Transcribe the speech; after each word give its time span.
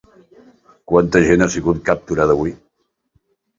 Quanta 0.91 1.21
gent 1.27 1.45
ha 1.47 1.49
sigut 1.57 1.85
capturada 1.91 2.37
avui? 2.39 2.57